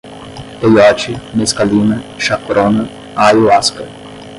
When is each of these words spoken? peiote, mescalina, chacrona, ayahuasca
peiote, 0.61 1.11
mescalina, 1.37 1.95
chacrona, 2.25 2.83
ayahuasca 3.23 3.83